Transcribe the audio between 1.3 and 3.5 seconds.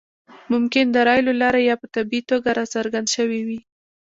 لارې یا په طبیعي توګه راڅرګند شوی